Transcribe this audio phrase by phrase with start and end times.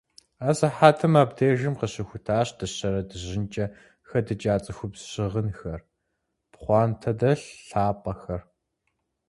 [0.49, 3.65] Асыхьэтым абдежым къыщыхутащ дыщэрэ дыжьынкӀэ
[4.07, 5.81] хэдыкӀа цӀыхубз щыгъынхэр,
[6.51, 8.41] пхъуантэдэлъ лъапӀэхэр.